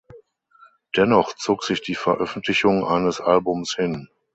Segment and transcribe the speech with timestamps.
[0.95, 4.09] Dennoch zog sich die Veröffentlichung eines Albums hin.